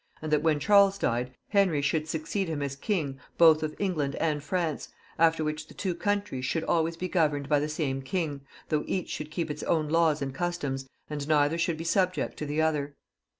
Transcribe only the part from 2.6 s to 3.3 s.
as king